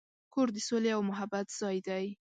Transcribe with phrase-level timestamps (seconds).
[0.33, 2.05] کور د سولې او محبت ځای دی.